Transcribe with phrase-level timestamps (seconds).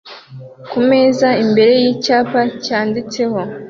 [0.69, 3.37] kumeza imbere yicyapa cyanditseho